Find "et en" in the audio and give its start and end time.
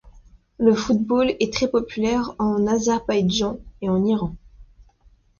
3.83-4.03